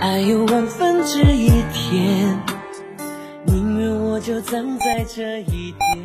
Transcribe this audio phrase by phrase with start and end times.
[0.00, 2.42] 爱有万分之一甜，
[3.44, 5.98] 宁愿我就葬在这一点。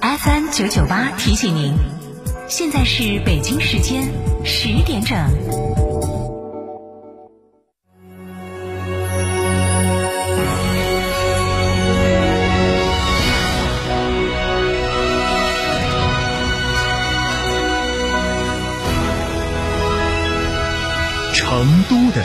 [0.00, 1.74] FM 九九八提醒您，
[2.46, 4.08] 现在是北京时间
[4.44, 5.18] 十点整。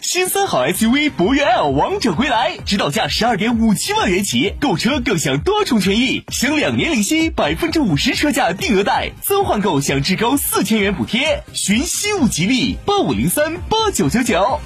[0.00, 11.42] 新三好 SUV 博越 L 王者归来，指导价十二点五七万元起，购车更享多重权益，享两年零息，百分之五十车价定额贷，增换购享至高四千元补贴。
[11.54, 14.60] 寻西物吉利八五零三八九九九。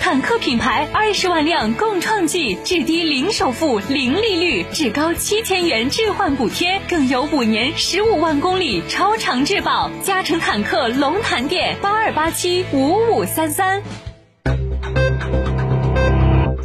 [0.00, 9.90] 坦克品牌二十万辆共创季，至低零首付、零利率，至高七千元置换补贴，更有五年十五万公里超长质保。
[10.02, 13.82] 嘉诚坦克龙潭店八二八七五五三三。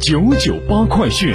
[0.00, 1.34] 九九八快讯，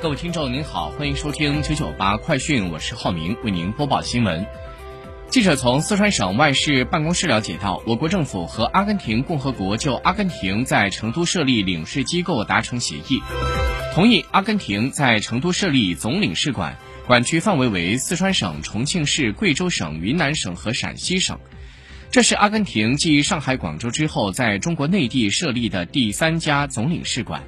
[0.00, 4.46] 各位听众您好，欢迎收听九九八快讯，我是浩明，为您播报新闻。
[5.30, 13.22] 记者从四川省外事办公室了解到，我国政府和阿根廷共和国就阿根廷在成都设立领事机构达成协议，
[13.94, 16.76] 同意阿根廷在成都设立总领事馆，
[17.06, 21.38] 管区范围为四川省、重庆市、贵州省、云南省和陕西省。
[22.10, 27.40] 这是阿根廷继上海、广州之后，在中国内地设立的第三家总领事馆。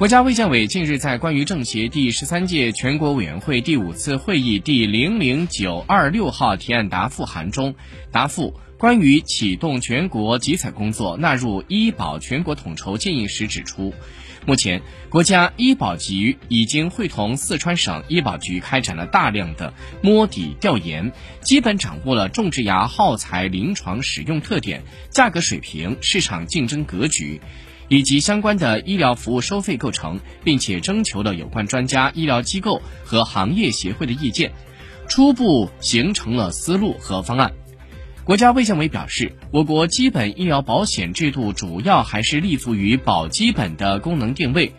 [0.00, 7.74] 国家卫健委近日在关于政协第十三届全国委员会第五次会议第零零九二六号提案答复函中
[8.10, 13.92] 答复关于启动全国集采工作纳入医保全国统筹建议时指出，
[14.46, 21.12] 目前国家医保局已经会同四川省医保局开展了大量的摸底调研，
[21.42, 27.42] 基本掌握了种植牙耗材临床使用特点、价格水平、市场竞争格局。
[27.90, 34.52] 以及相关的医疗服务收费构成，并且征求了有关专家、医疗机构和行业协会的意见，
[35.08, 37.52] 初步形成了思路和方案。
[38.22, 44.72] 国家卫健委表示，我国基本医疗保险制度主要还是立足于保基本的功能定位，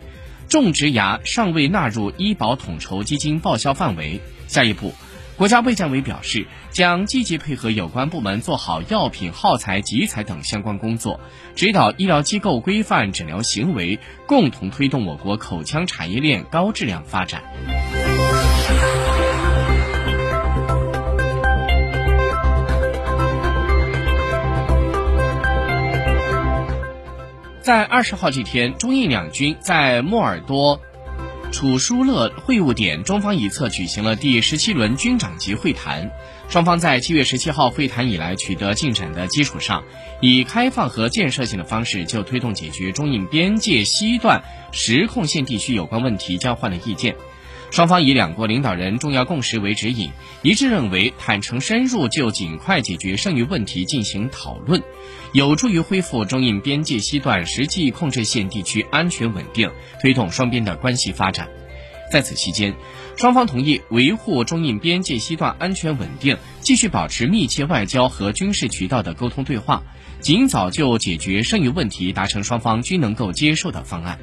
[0.48, 4.22] 种植牙尚未纳入医保统筹基金报销范围。
[4.48, 4.94] 下一步。
[5.42, 11.18] 国家卫健委表示，将积极配合有关部门做好药品耗材集采等相关工作，
[11.56, 17.42] 指导医疗机构规范诊疗行为，共同推动我国口腔产业链高质量发展。
[27.62, 30.80] 在二十号这天，中印两军在莫尔多。
[31.52, 36.10] 楚舒乐会晤点中方一侧举行了第十七轮军长级会谈，
[36.48, 39.84] 双方在七月十七号会谈以来取得进展的基础上，
[40.20, 44.42] 以开放和建设性的方式就推动解决中印边界西段
[44.72, 47.14] 实控线地区有关问题交换了意见。
[47.72, 50.10] 双方以两国领导人重要共识为指引，
[50.42, 54.82] 一致认为坦诚深入就尽快解决剩余问题进行讨论，
[55.32, 59.70] 有助于恢复中印边界西段实际控制线地区安全稳定，
[60.02, 61.48] 推动双边的关系发展。
[62.10, 62.74] 在此期间，
[63.16, 69.82] 双方同意维护中印边界西段安全稳定，继续保持密切外交和军事渠道的沟通对话，
[70.20, 74.18] 尽早就解决剩余问题达成双方均能够接受的方案。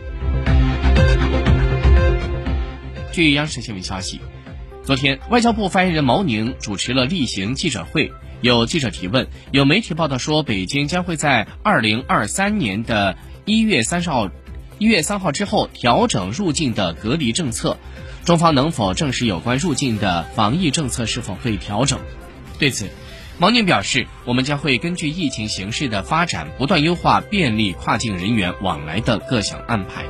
[3.19, 4.21] 据央视新闻消息，
[4.81, 8.13] 昨天外交部发言人毛宁主持了例行记者会。
[8.39, 14.29] 有记者提问，有媒体报道说，北京将会在二零二三年的一月三十号、
[14.77, 17.77] 一月三号之后调整入境的隔离政策。
[18.23, 21.99] 中方能否证实有关入境的防疫政策是否会调整？
[22.57, 22.87] 对此，
[23.37, 30.05] 毛宁表示，我们将会根据疫情形势的发展，不断优化便利跨境人员往来的各项安排。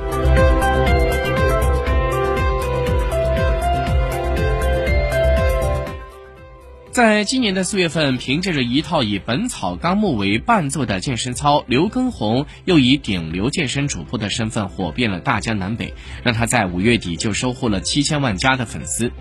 [6.92, 15.94] 在今年的四月份，凭借着一套以《本草纲目》为伴奏的健身操，刘畊宏又以顶流健身主播的身份火遍了大江南北，
[16.24, 19.12] 让他在五月底就收获了七千万加的粉丝。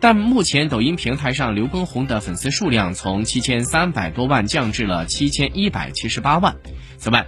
[0.00, 6.54] 但目前抖音平台上刘畊宏的粉丝数量从七千三百多万降至了七千一百七十八万。
[6.98, 7.26] 此外，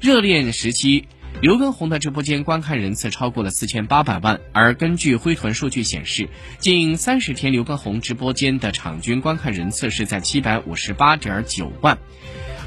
[0.00, 1.06] 热恋时期。
[1.44, 6.26] 刘畊宏的直播间观看人次超过了四千八百万，而根据灰豚数据显示，
[6.58, 11.98] 近三十天刘畊宏直播间的场均观看人次是在七百五十八点九万。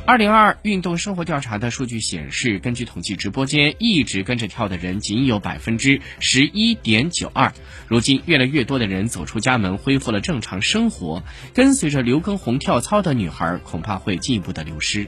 [0.06, 7.51] 二零二二运动生活调查的数据显示，根据统计，直播间一直跟着跳的人仅有百分之十一点九二。
[7.88, 11.24] 如今，越来越多的人走出家门，恢复了正常生活，
[11.56, 15.07] 跟随着刘畊宏跳操的女孩恐怕会进一步的流失。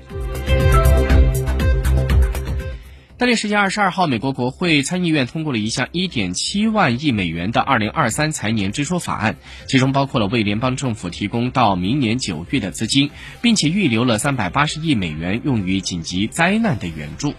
[3.20, 9.36] 当地时间二十二号，美国国会参议院通过了一项一点七万亿美元的二零二三财年支出法案，
[9.68, 13.12] 其中包括了为联邦政府提供到明年九月的资金，
[13.42, 17.34] 并且预留了三百八十亿美元用于紧急灾难的援助。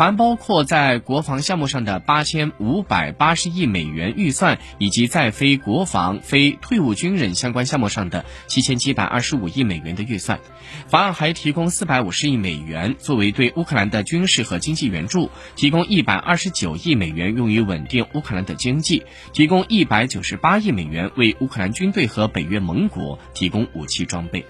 [0.00, 10.40] 凡包括在国防项目上的八千五百八十亿美元预算，以及在非国防、非退伍军人相关项目上的七千七百二十五亿美元的预算。
[10.86, 19.04] 法案还提供四百五十亿美元作为对乌克兰的军事和经济援助，提供一百二十九亿美元用于稳定乌克兰的经济，
[19.34, 24.46] 提供一百九十八亿美元为乌克兰军队和北约盟国提供武器装备。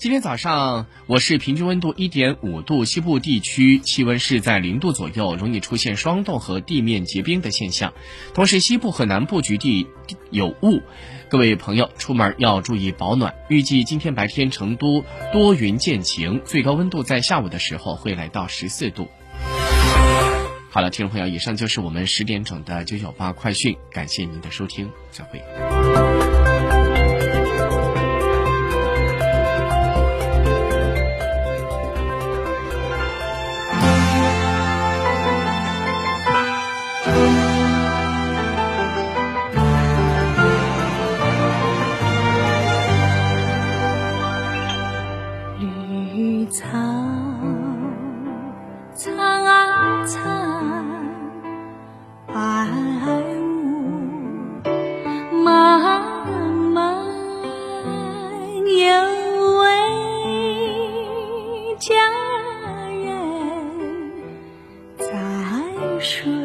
[0.00, 7.92] 今天早上，我市平均温度一点五度，西部地区气温是在零度左右，容易出现霜冻和地面结冰的现象。
[8.32, 9.86] 同时，西部和南部局地
[10.30, 10.80] 有雾，
[11.28, 13.34] 各位朋友出门要注意保暖。
[13.50, 15.04] 预计今天白天成都
[15.34, 19.06] 多云见晴，最高温度在下午的时候会来到十四度。
[20.70, 25.42] 好了，听众朋友，以上就是我们十点整的九九八快讯，感谢您的收听，再会。
[66.00, 66.39] 说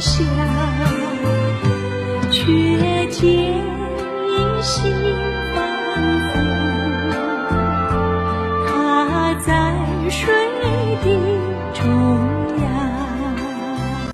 [0.00, 0.63] 下。